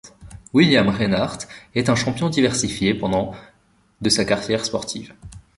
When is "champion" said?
1.93-2.31